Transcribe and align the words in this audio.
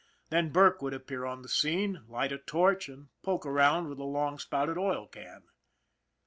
Then 0.31 0.49
Burke 0.49 0.81
would 0.81 0.95
appear 0.95 1.25
on 1.25 1.43
the 1.43 1.47
scene, 1.47 2.01
light 2.07 2.31
a 2.31 2.39
torch, 2.39 2.89
and 2.89 3.09
poke 3.21 3.45
around 3.45 3.87
with 3.87 3.99
a 3.99 4.03
long 4.03 4.39
spouted 4.39 4.75
oil 4.75 5.05
can. 5.07 5.43